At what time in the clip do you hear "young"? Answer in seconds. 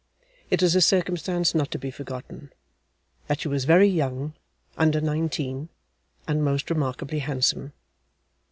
3.87-4.33